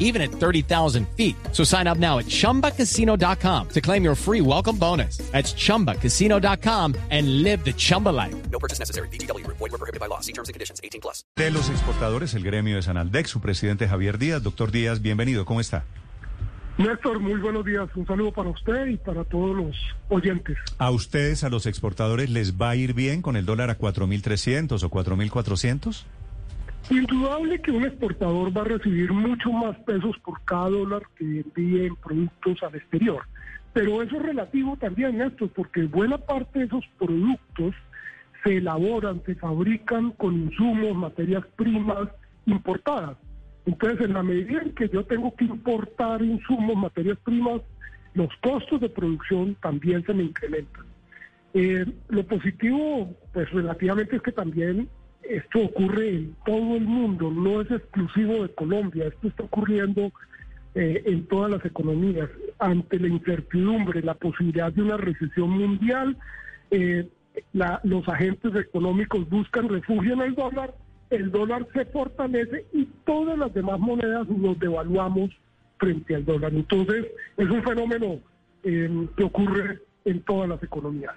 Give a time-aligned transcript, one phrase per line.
[0.00, 1.36] even at 30,000 feet.
[1.52, 5.18] So sign up now at chumbacasino.com to claim your free welcome bonus.
[5.30, 8.34] That's chumbacasino.com and live the Chumba life.
[8.50, 9.08] No purchase necessary.
[9.08, 9.46] BGW.
[9.46, 10.18] Void were prohibited by law.
[10.18, 10.80] See terms and conditions.
[10.82, 11.24] 18 plus.
[11.36, 14.42] De los exportadores, el gremio de Sanaldec, su presidente Javier Díaz.
[14.42, 15.44] Doctor Díaz, bienvenido.
[15.44, 15.84] ¿Cómo está?
[16.80, 17.90] Néstor, muy buenos días.
[17.94, 19.76] Un saludo para usted y para todos los
[20.08, 20.56] oyentes.
[20.78, 24.82] ¿A ustedes, a los exportadores, les va a ir bien con el dólar a 4.300
[24.82, 26.04] o 4.400?
[26.88, 31.86] Indudable que un exportador va a recibir mucho más pesos por cada dólar que envíe
[31.86, 33.22] en productos al exterior.
[33.72, 37.74] Pero eso es relativo también, Néstor, porque buena parte de esos productos
[38.42, 42.08] se elaboran, se fabrican con insumos, materias primas
[42.46, 43.16] importadas.
[43.66, 47.60] Entonces, en la medida en que yo tengo que importar insumos, materias primas,
[48.14, 50.84] los costos de producción también se me incrementan.
[51.52, 54.88] Eh, lo positivo, pues relativamente es que también
[55.30, 60.10] esto ocurre en todo el mundo, no es exclusivo de Colombia, esto está ocurriendo
[60.74, 62.28] eh, en todas las economías.
[62.58, 66.16] Ante la incertidumbre, la posibilidad de una recesión mundial,
[66.70, 67.08] eh,
[67.84, 70.74] los agentes económicos buscan refugio en el dólar,
[71.10, 75.30] el dólar se fortalece y todas las demás monedas nos devaluamos
[75.78, 76.52] frente al dólar.
[76.52, 78.18] Entonces, es un fenómeno
[78.64, 81.14] eh, que ocurre en todas las economías.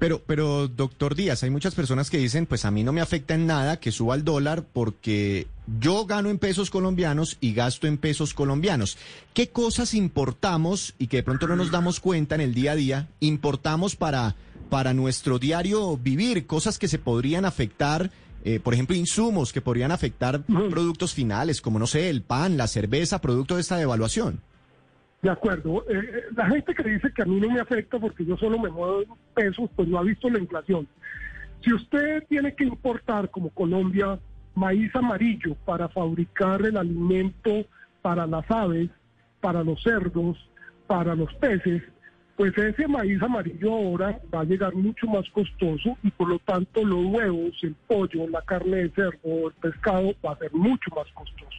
[0.00, 3.34] Pero, pero, doctor Díaz, hay muchas personas que dicen, pues a mí no me afecta
[3.34, 5.46] en nada que suba el dólar porque
[5.78, 8.96] yo gano en pesos colombianos y gasto en pesos colombianos.
[9.34, 12.76] ¿Qué cosas importamos y que de pronto no nos damos cuenta en el día a
[12.76, 14.36] día, importamos para,
[14.70, 16.46] para nuestro diario vivir?
[16.46, 18.10] Cosas que se podrían afectar,
[18.42, 22.68] eh, por ejemplo, insumos que podrían afectar productos finales, como no sé, el pan, la
[22.68, 24.40] cerveza, producto de esta devaluación.
[25.22, 25.84] De acuerdo.
[25.88, 28.58] Eh, eh, la gente que dice que a mí no me afecta porque yo solo
[28.58, 30.88] me muevo en pesos, pues no ha visto la inflación.
[31.62, 34.18] Si usted tiene que importar, como Colombia,
[34.54, 37.66] maíz amarillo para fabricar el alimento
[38.00, 38.88] para las aves,
[39.40, 40.38] para los cerdos,
[40.86, 41.82] para los peces,
[42.36, 46.82] pues ese maíz amarillo ahora va a llegar mucho más costoso y por lo tanto
[46.82, 51.06] los huevos, el pollo, la carne de cerdo, el pescado va a ser mucho más
[51.12, 51.58] costoso.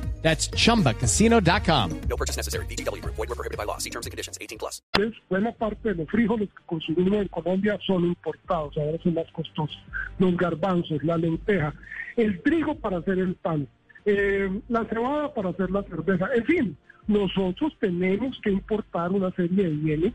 [0.21, 2.01] That's chumbacasino.com.
[2.07, 2.65] No purchase necessary.
[2.67, 3.03] BGW.
[3.05, 3.79] Void were prohibited by law.
[3.79, 4.37] See terms and conditions.
[4.39, 4.81] 18 plus.
[5.29, 9.77] buena parte de los frijoles que consumimos en Colombia son importados, ahora son más costosos.
[10.19, 11.73] Los garbanzos, la lenteja,
[12.17, 13.67] el trigo para hacer el pan,
[14.05, 16.29] eh, la cebada para hacer la cerveza.
[16.35, 16.77] En fin,
[17.07, 20.13] nosotros tenemos que importar una serie de bienes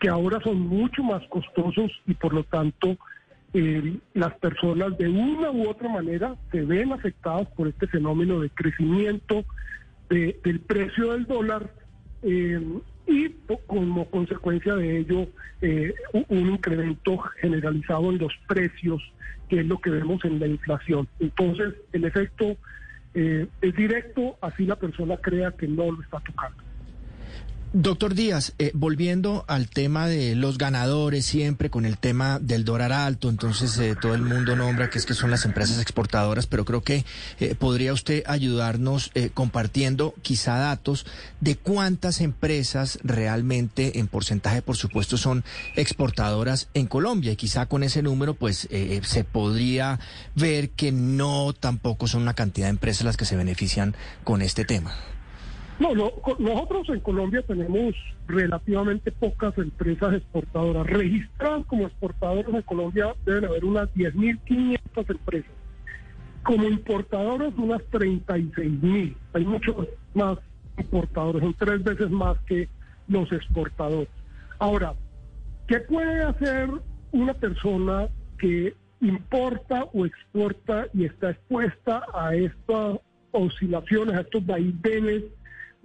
[0.00, 2.96] que ahora son mucho más costosos y por lo tanto
[3.54, 8.50] eh, las personas de una u otra manera se ven afectadas por este fenómeno de
[8.50, 9.44] crecimiento
[10.08, 11.70] de- del precio del dólar
[12.22, 12.60] eh,
[13.06, 13.28] y
[13.66, 15.26] como consecuencia de ello
[15.60, 15.94] eh,
[16.28, 19.02] un incremento generalizado en los precios,
[19.48, 21.06] que es lo que vemos en la inflación.
[21.20, 22.56] Entonces, el efecto
[23.14, 26.56] es directo, así la persona crea que no lo está tocando.
[27.74, 32.92] Doctor Díaz, eh, volviendo al tema de los ganadores siempre con el tema del dólar
[32.92, 36.66] alto, entonces eh, todo el mundo nombra que es que son las empresas exportadoras, pero
[36.66, 37.06] creo que
[37.40, 41.06] eh, podría usted ayudarnos eh, compartiendo quizá datos
[41.40, 45.42] de cuántas empresas realmente en porcentaje, por supuesto, son
[45.74, 49.98] exportadoras en Colombia y quizá con ese número pues eh, se podría
[50.34, 54.66] ver que no tampoco son una cantidad de empresas las que se benefician con este
[54.66, 54.94] tema.
[55.78, 57.94] No, nosotros en Colombia tenemos
[58.28, 60.86] relativamente pocas empresas exportadoras.
[60.86, 64.78] Registradas como exportadoras en Colombia deben haber unas 10.500
[65.10, 65.50] empresas.
[66.42, 69.16] Como importadoras, unas 36.000.
[69.32, 70.38] Hay muchos más
[70.78, 72.68] importadores, son tres veces más que
[73.08, 74.08] los exportadores.
[74.58, 74.94] Ahora,
[75.66, 76.68] ¿qué puede hacer
[77.12, 78.08] una persona
[78.38, 82.98] que importa o exporta y está expuesta a estas
[83.32, 85.24] oscilaciones, a estos vaivenes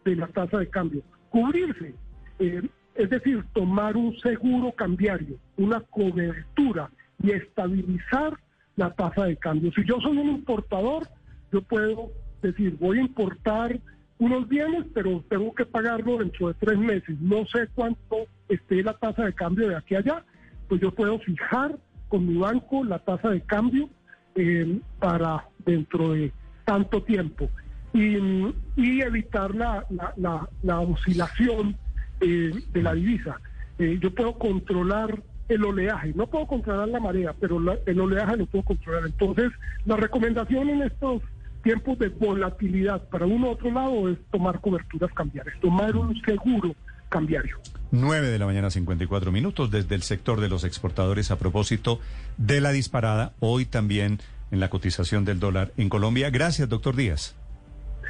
[0.07, 1.04] de la tasa de cambio?
[1.30, 1.94] Cubrirse,
[2.39, 2.62] eh,
[2.95, 6.89] es decir, tomar un seguro cambiario, una cobertura
[7.21, 8.38] y estabilizar
[8.75, 9.71] la tasa de cambio.
[9.74, 11.07] Si yo soy un importador,
[11.51, 12.12] yo puedo
[12.42, 13.80] decir, voy a importar
[14.19, 17.19] unos bienes, pero tengo que pagarlo dentro de tres meses.
[17.19, 20.24] No sé cuánto esté la tasa de cambio de aquí a allá,
[20.68, 21.77] pues yo puedo fijar
[22.07, 23.89] con mi banco la tasa de cambio
[24.36, 26.31] eh, para dentro de
[26.65, 27.50] tanto tiempo
[27.97, 31.75] y, evitar la, la, la, la oscilación
[32.21, 33.39] eh, de la divisa.
[33.79, 38.45] Eh, yo puedo controlar el oleaje, no puedo controlar la marea, pero el oleaje lo
[38.45, 39.05] puedo controlar.
[39.05, 39.51] Entonces,
[39.85, 41.21] la recomendación en estos
[41.63, 46.75] tiempos de volatilidad para uno u otro lado es tomar coberturas cambiarias, tomar un seguro
[47.09, 47.57] cambiario.
[47.91, 52.01] 9 de la mañana, 54 minutos, desde el sector de los exportadores a propósito
[52.38, 54.19] de la disparada, hoy también
[54.51, 56.29] en la cotización del dólar en Colombia.
[56.29, 57.35] Gracias, doctor Díaz.